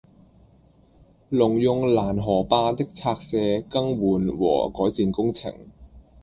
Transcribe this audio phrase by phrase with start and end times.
[1.29, 5.53] 農用攔河壩的拆卸、更換和改善工程